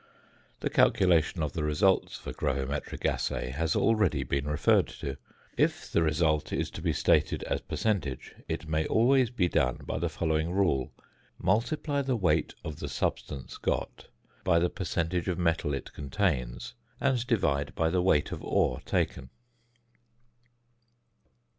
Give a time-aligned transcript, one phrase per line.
[0.61, 5.17] The calculation of the results of a gravimetric assay has already been referred to.
[5.57, 9.99] If the result is to be stated as percentage, it may always be done by
[9.99, 10.91] the following rule:
[11.39, 14.07] _Multiply the weight of the substance got
[14.43, 19.29] by the percentage of metal it contains, and divide by the weight of ore taken.